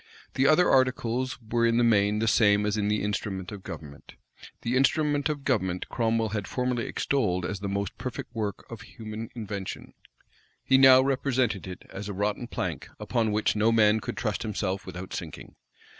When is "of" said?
3.51-3.61, 5.29-5.43, 8.67-8.81